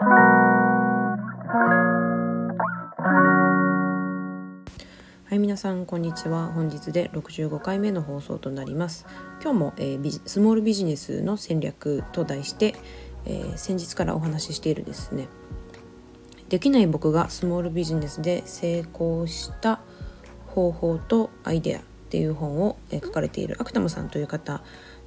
[0.00, 0.04] は
[5.32, 6.52] い皆さんこんにちは。
[6.54, 9.06] 本日で65回目の放送となります。
[9.42, 12.76] 今日も、えー、スモールビジネスの戦略と題して、
[13.26, 15.26] えー、先日からお話ししているですね。
[16.48, 19.80] できない僕がスモールビジネスで成功した
[20.46, 24.62] 方法とアイデアっていう本を書かれているアクタムさんという方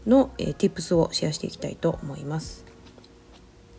[0.05, 2.70] の、えー、tips をシェアしていきたいと思います。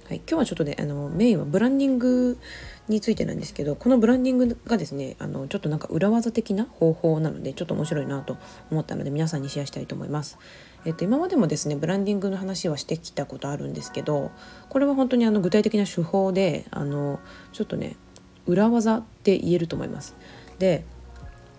[0.08, 2.38] はい、今日はちょっとねあのメインはブランディング
[2.88, 8.36] についてなんですけどこのブランディングがですねあのちょっとなんか裏技的な方法なのでちょっと面白いなと
[8.70, 10.38] 思ったので皆さんにシェアしたいと思います。
[10.84, 14.32] えっと、今までもですねブランディングの話はしてきたことあるんですけど
[14.68, 17.20] これは本当にあの具体的な手法であの
[17.52, 17.96] ちょっとね
[18.46, 20.16] 裏技って言えると思います。
[20.58, 20.84] で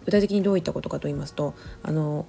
[0.05, 2.26] 具体的にどういったことかと言いますとあの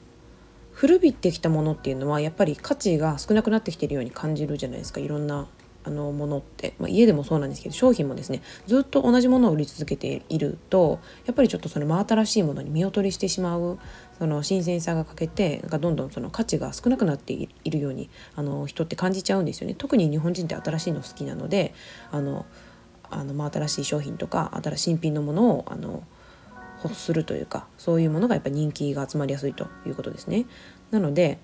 [0.72, 5.46] 古びてきたものっていうのはやっぱり価値が少なくなってきてるように感じるじゃないですかいろんな
[5.84, 13.78] あのものって、まあ、家でもそうなんですけど商品もですねずっと同じものを売り続けているとやっぱりちょっとその真新しいものに見劣りしてしまう
[14.18, 21.74] その新鮮さが欠けてなんかどんどんその価値が少なくなっているようにあの人って感じちゃうんですよね特に日本人って新しいの好きなので
[22.10, 22.46] あの
[23.10, 26.02] あの、まあ、新しい商品とか新しい新品のものをあの
[26.82, 30.46] 欲するというかそういうものがやっぱ人気が集まりやすいということですね。
[30.90, 31.38] なので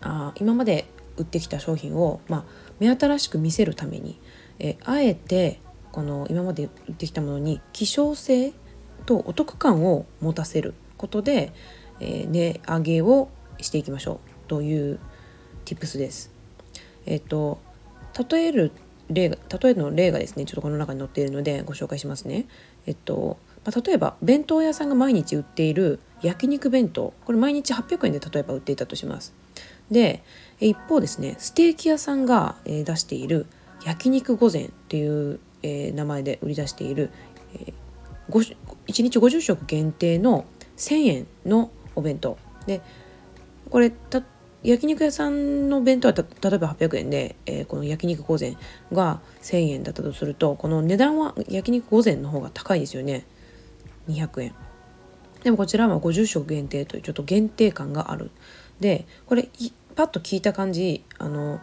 [0.00, 2.44] あ今まで売ってきた商品を、まあ、
[2.78, 4.18] 目新しく見せるために
[4.58, 5.60] えあえて
[5.90, 8.52] この今まで売ってきたものに希少性
[9.04, 11.52] とお得感を持たせることで、
[12.00, 13.28] えー、値上げを
[13.60, 15.00] していきましょうという
[15.64, 16.30] tips です。
[17.06, 17.60] えっ、ー、と
[18.30, 18.72] 例える
[19.10, 22.46] 例が例えの例がですねちょっとこの中に載っているのでご紹介しますね。
[22.86, 29.34] えっとまあ、例えば弁当屋さんが毎日売っている焼肉弁当これ毎日800円で例えば売っていたとします。
[29.92, 30.22] で
[30.58, 33.46] 一方ですねステーキ屋さんが出している
[33.84, 37.10] 焼肉御膳っていう名前で売り出している
[38.30, 42.38] 1日50食限定の1,000円のお弁当。
[42.66, 42.80] で
[43.70, 43.92] これ
[44.62, 48.56] 焼肉屋さんの弁当は例えば800円で、えー、この焼肉御膳
[48.92, 53.24] が1,000円だったとするとこの値段は焼肉御膳の方が高いですよね。
[54.08, 54.54] 200円。
[55.42, 58.30] でもこちらは50食限定というちょっと限定感がある。
[58.80, 59.48] でこれ
[59.94, 61.60] パッと聞いた感じあの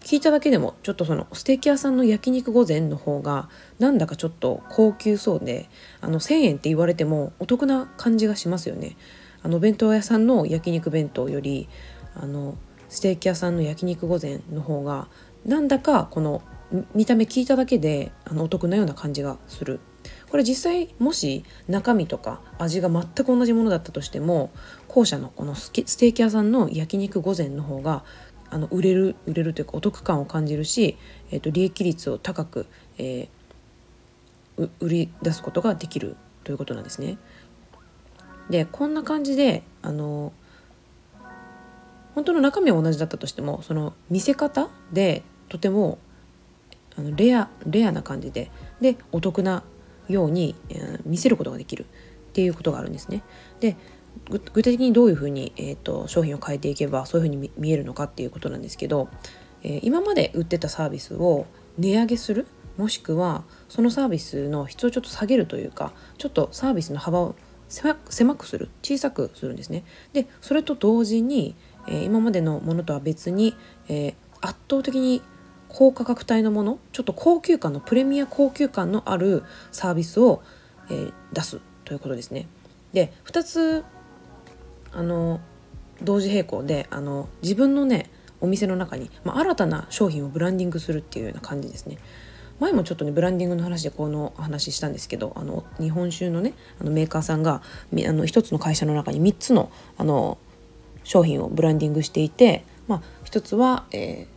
[0.00, 3.48] 聞いただけでもちょっとそのステーキ屋さんの焼肉御膳の方が
[3.78, 5.68] なんだかちょっと高級そうで
[6.02, 8.96] あの1,000円って言われてもお得な感じがしますよね。
[9.42, 11.68] あの弁当屋さんの焼肉弁当より
[12.14, 12.56] あの
[12.88, 15.08] ステーキ屋さんの焼肉御膳の方が
[15.44, 16.42] なんだかこの
[16.94, 19.80] 見た目聞いただけであのお得なような感じがする
[20.30, 24.50] これ実際もし中身とか味が全く同じものだったとしても
[24.88, 28.04] 後者のこのステーキ屋さんの焼肉御膳の方が
[28.50, 30.96] あの売れる売れるというかお得感を感じるし、
[31.30, 32.66] えー、と利益率を高く、
[32.98, 37.18] えー、売り出すことができるということなんですね。
[38.50, 40.32] でこんな感じであの
[42.14, 45.98] 本当の中身は同じだったとしてもその見せ方でとても
[46.96, 48.50] あのレアレアな感じで
[48.80, 49.64] でお得な
[50.08, 53.22] ように、え、見せることができるっていうことがあるんですね。
[53.60, 53.76] で
[54.30, 59.08] 具体的にどういうふうに、えーと、商品を変えていけばそういうふうに見えるのかっていうことなんですけど、
[59.62, 61.46] えー、今まで売ってたサービスを
[61.78, 67.34] 値上げするもしくはそのサービスの質をちょっと下げるというかちょっとサービスの幅を
[67.68, 69.84] 狭くする小さくするんですね。
[70.12, 71.56] でそれと同時に、
[71.88, 73.56] えー、今までのものとは別に、
[73.88, 75.22] えー、圧倒的に
[75.74, 79.42] 高価格帯のものちょっと高級感のプレミア高級感のある
[79.72, 80.40] サービスを、
[80.88, 82.46] えー、出すということですね。
[82.92, 83.84] で2つ
[84.92, 85.40] あの
[86.00, 88.08] 同時並行であの自分のね
[88.40, 91.98] お店の中に、まあ、新たな商品をブランディングするっていうような感じですね。
[92.60, 100.38] 前もちょっとねブランディングの話でこの話したんですけどあの日本酒のねあのメーカーさんがあの1つの会社の中に3つのあの
[101.02, 104.33] 商品をブランディングしていて、まあ、1つは、えー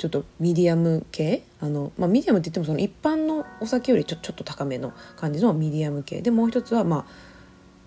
[0.00, 1.42] ちょっとミディアム系？
[1.60, 6.22] あの、まあ、ミディアムって言ってもその一般のお酒よりちょちょっと高めの感じのミディアム系。
[6.22, 7.04] でもう一つはまあ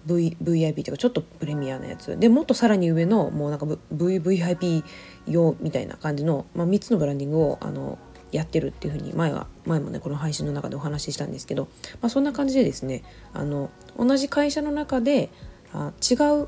[0.05, 2.19] v VIP とかちょっとプレミアなやつ。
[2.19, 4.83] でもっとさらに上のもうなんか VVIP
[5.25, 7.97] 用みたいな感じの、まあ、3つのブランディングをあの
[8.31, 11.67] やってるっていうふうに前は前もねこの配信の中でお話ししたんですけど、
[11.99, 15.31] まあ、そんな感じでですねあの同じ会社の中で
[15.73, 16.13] あ違
[16.43, 16.47] う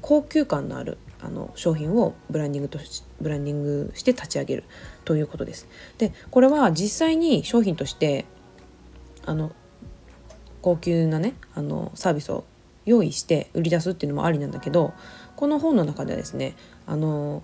[0.00, 2.78] 高級感のあるあの商品をブランディングと
[3.20, 4.64] ブランディングして立ち上げる
[5.04, 5.66] ということです。
[5.98, 8.26] でこれは実際に商品として
[9.24, 9.50] あの
[10.62, 12.44] 高級なねあのサービスを
[12.84, 14.94] 用意して売り出すっていうのもありなんだけど
[15.34, 16.54] この本の中ではですね
[16.86, 17.42] あの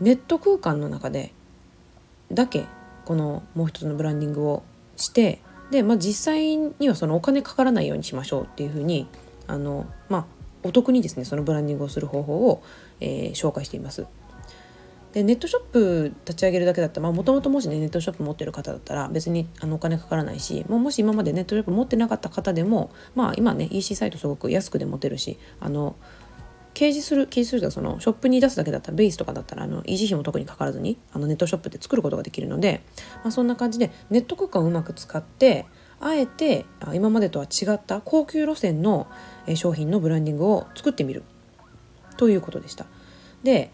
[0.00, 1.32] ネット空間の中で
[2.32, 2.66] だけ
[3.04, 4.64] このもう一つのブランディングを
[4.96, 5.40] して
[5.70, 9.06] で、まあ、実際にはそのお金かからないようにしましょうっていうふうに
[9.46, 10.24] あの、まあ、
[10.62, 12.62] お得にですねそのブランディングをする方法を、
[13.02, 14.06] えー、紹介しています。
[15.12, 25.96] でネットショップ立ち上げるだけだったらもともともしねネットショップ持ってる方だったら別にあのお金かからないしももし今までネットショップ持ってなかった方でもまあ今ね EC サイトすごく安くで持てるしあの
[26.72, 32.82] 掲示する掲示するとそのショップに出すだけだったらベースとかだったらあの維持費も特にかからずにあのネットショップで作ることができるので、
[33.16, 35.66] まあ、そんな感じでネット空間をうまく使って
[36.00, 36.64] あえて
[36.94, 39.06] 今までとは違った高級路線の
[39.54, 41.22] 商品のブランディングを作ってみる
[42.22, 42.86] ということでした。
[43.42, 43.72] で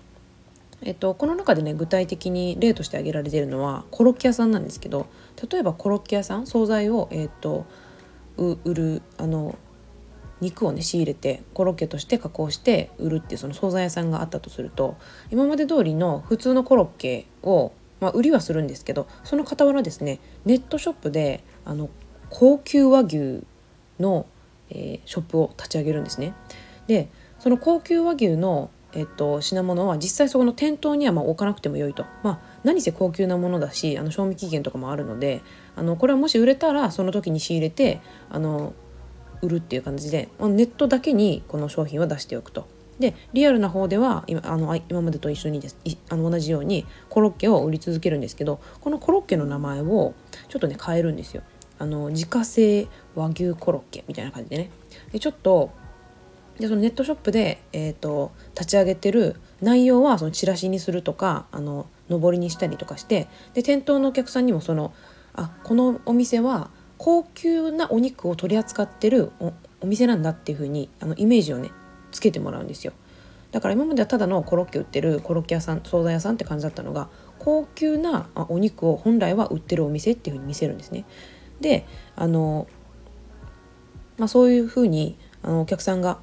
[0.80, 5.06] えっと、この中でね具体的に例として挙げられているのはコロッケ屋さんなんですけど
[5.50, 7.66] 例えばコロッケ屋さん惣菜を、えっと、
[8.36, 9.58] 売るあの
[10.40, 14.96] 肉をね仕入れてコロッケとして加工して売るっていうその惣菜屋さんがあったとすると
[15.30, 21.90] 今まで通りの普通のコロッケを、まあ、売りはするんですけどその傍らですねネットショップであの
[22.30, 23.42] 高級和牛
[23.98, 24.26] の、
[24.70, 26.34] えー、ショップを立ち上げるんですね。
[26.86, 27.08] で
[27.38, 35.42] その高級和牛のえっと、品物は実際そこの店頭にはま置かなくても良いと、まあ、何せ高級なものだしあの賞味期限とかもあるので
[35.76, 38.00] あのこれはもし売れたらその時に仕入れて
[38.30, 38.72] あの
[39.42, 42.66] 売るっていう感じでネットだけにこの商品は出しておくと。
[42.98, 45.76] でリアルな方では今あの今までと一緒にです
[46.08, 50.14] あの同じようにコロッケを売り続けるんですけどこのコロッケの名前を
[50.48, 51.42] ちょっとね変えるんですよ。
[51.78, 54.70] あの自家製和牛コロッケみたいな感じでね
[55.12, 55.70] でちょっと
[56.58, 64.92] でそのネットショップで、えーと、立ち上げてる内容はそのチラシにするとかあの上りにしたりとかしてで店頭のお客さんにもその
[65.34, 69.30] あこのお店は高級なお肉を取り扱ってる
[69.80, 71.70] お店なんだっていう風にあのイメージをね
[72.10, 72.92] つけてもらうんですよ。
[73.52, 77.08] だから今まではただのコロッケ売ってるコロッケ屋さん惣菜屋さんって感じだったのが
[77.38, 81.04] 高級なお肉を本来は売ってるお店っていう風に見せるんですね。
[81.60, 82.66] であの、
[84.18, 86.18] まあ、そういう風にあのお客さんが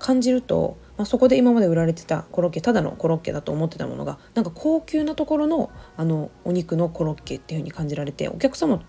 [0.00, 8.82] 感じると、まあ、そこで今まで売られてたコロッケただのコロッケだと思ってたものがなんか高級なところのあのお肉のコロッケっていう風に感じられてお客様も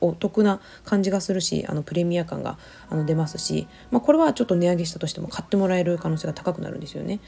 [0.00, 2.58] お得な感じがするしあのプレミア感が
[2.88, 7.20] あの出ますし、まあ、これはちょっと値上げしたとしても買ってもらえる可能性が高くなるんですよね。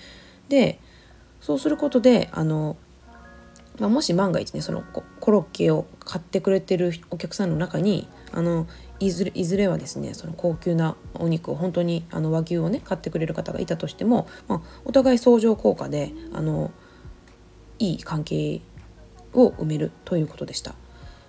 [0.49, 0.81] で
[1.41, 2.77] そうすることであの
[3.79, 4.83] まあ、もし万が一ねその
[5.21, 8.67] コロッケを買ってくれてるお客さんの中にあの
[9.01, 16.73] いずれいずれはですねその高級なお肉を本当にあの和牛をね買ってくれる方がいたとしても、まあ、お互い相乗効果であの
[17.79, 18.61] いい関係
[19.35, 20.75] を埋めるということでした。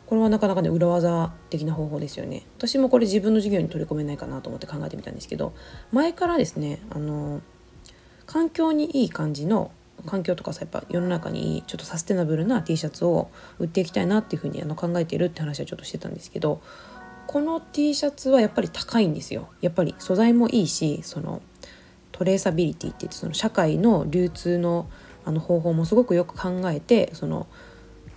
[0.08, 5.54] これはなかなかね裏技的な方法ですよね私もこれ自分の授業に取り込めないかなと思って考えてみたんですけど
[5.92, 7.42] 前からですねあの
[8.26, 9.70] 環境にいい感じの
[10.08, 13.30] 環境とかさやっぱ世の中にちょっとサステナブルな T シャツを
[13.60, 16.62] 売っていきたいなっていうふうにあの考えているって話はちょっとしてたんですけど
[17.30, 19.50] この T シャツはやっぱり高いんですよ。
[19.62, 21.44] やっぱり素材もいいしその
[22.12, 24.90] トレーサビリティって言ってその社会の流通の
[25.26, 27.46] あの方法もすごくよく考えてその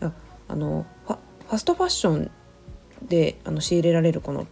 [0.00, 2.30] あのファストファッション
[3.06, 4.46] であの仕入れられるこの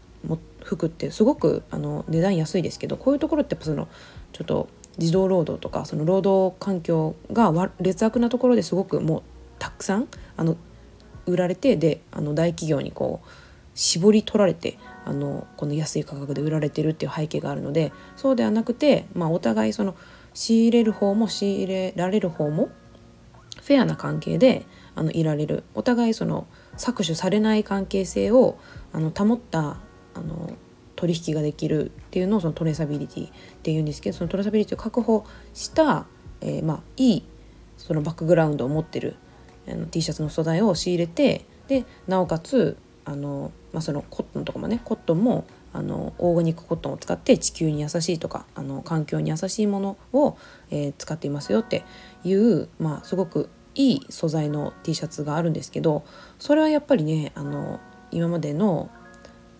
[0.62, 3.88] 服ってすごくあの値段安いですけどこういうところってやっぱその
[4.34, 4.68] ちょっと
[4.98, 9.22] 児童労働とかその労働環境が劣悪なところですごくもう
[9.58, 10.58] たくさんあの
[11.24, 13.28] 売られてであの大企業にこう
[13.74, 19.94] 絞り取られてあのこの安い価格で売られてるっていう背景があるのでそうではなくて、まあ、お互いその
[20.34, 22.68] 仕入れる方も仕入れられる方も
[23.62, 25.64] フェアな関係であのいられる。
[25.74, 26.46] お互いその
[26.76, 28.58] 搾取されない関係性を
[28.92, 29.78] あの保った
[30.14, 30.52] あの
[30.96, 33.30] 取引ができるっていうのをそのトレーサビリティっ
[33.62, 35.24] ていうんですけどそのトレーサビリティを確保
[35.54, 36.06] した、
[36.40, 37.24] えー、まあいい
[37.76, 39.16] そのバックグラウンドを持ってる
[39.68, 50.36] あの T シャツの素材を仕入れてでなおかつあの、まあ、そのコットンとかもねコットンもあのオーガニックコットンを使って地球に優しいとかあの環境に優しいものを、
[50.70, 51.84] えー、使っていますよって
[52.24, 56.04] いう、まあ、すごくいい素材の T シャツがあるんですけど
[56.38, 57.78] それはやっぱりねあの
[58.10, 58.90] 今までの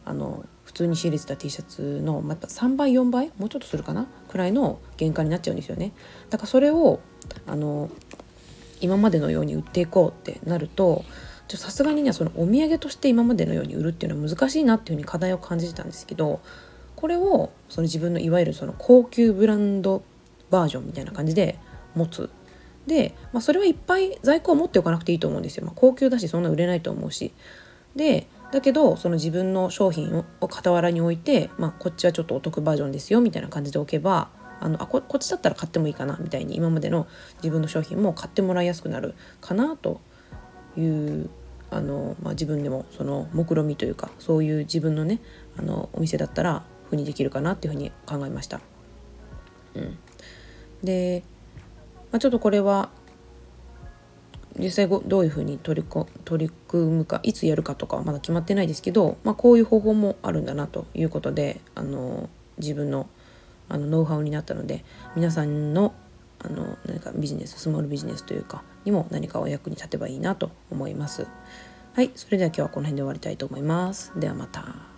[0.05, 5.93] あの普通に仕入れてた T シャツのまた3倍4倍もうちょっとするかなくらいの原価になっちゃうんですよね。
[6.31, 7.01] だからそれを
[7.47, 7.91] あの
[8.81, 11.05] 今までのように売っていこうってなると
[11.57, 16.41] さすがにねそのお土産として今までのように売るっていうのは難しいなっていうふうに課題を感じてたんですけど
[16.97, 20.03] これをその自分のいわゆるその高級ブランド
[20.51, 21.59] バージョンみたいな感じで
[21.95, 22.31] 持つ。
[22.87, 27.33] で、まあ、それはいっぱい在庫を持っておかなくていいと思うんですよ、まあ、高級だしそんな売れないと思うし。
[27.95, 34.29] でだけどその自分の商品を傍らに置いて、まあ、こっちはちょっとお得バージョンですよみたいな感じで置けば
[34.61, 40.01] あのあここっちだったら買ってもいいかなみたいに今までの自分の商品も買ってもらいやすくなるかなと
[40.77, 41.31] いう
[41.71, 45.21] あの、まあ、自分でもその目論見みというかそういう自分のね
[45.57, 48.61] あのお店だったらふうにできるかなっていうふうに考えました。
[49.75, 49.99] うん、
[50.83, 51.23] で、
[52.11, 52.91] まあ、ちょっとこれは
[54.59, 63.09] 実際どういうふうに取りこ取り組むかいつやるかとかはまだ決まってないですけど、まあ、こういう方法もあるんだなということであの自分の
[63.69, 64.85] あのノウハウになったので
[65.15, 65.95] 皆さんの
[66.43, 71.27] あの何かビジネススモールビジネスというかにも何かお役に立てばいいなと思います。
[71.93, 74.13] はい、それでは今日はこの辺で終わりたいと思います。
[74.17, 74.90] ではまた。